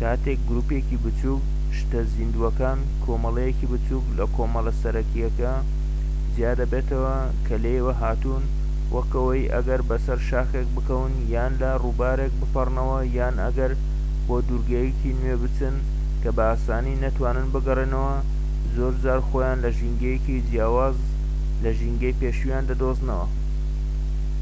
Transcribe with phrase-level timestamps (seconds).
[0.00, 5.52] کاتێک گروپێکی بچووكی شتە زیندووەکان کۆمەڵەیەکی بچووك لە کۆمەڵە سەرەكیەکە
[6.34, 6.98] جیا دەبێتە
[7.46, 8.44] کە لێیەوە هاتوون
[8.94, 13.72] وەک ئەوەی ئەگەر بە سەر شاخێک بکەون یان لە ڕووبارێک بپەڕنەوە، یان ئەگەر
[14.26, 15.76] بۆ دوورگەیەکی نوێ بچن
[16.22, 18.14] کە بە ئاسانی نەتوانن بگەڕێنەوە
[18.76, 20.96] زۆرجار خۆیان لە ژینگەیەکی جیاواز
[21.62, 23.26] لە ژینگەی پێشوویان دەدۆزنەوە